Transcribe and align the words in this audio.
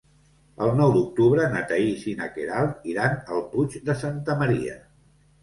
El 0.67 0.71
nou 0.77 0.93
d'octubre 0.95 1.45
na 1.51 1.61
Thaís 1.71 2.07
i 2.13 2.15
na 2.23 2.31
Queralt 2.39 2.89
iran 2.93 3.15
al 3.37 3.45
Puig 3.53 3.79
de 3.93 3.99
Santa 4.03 4.39
Maria. 4.43 4.81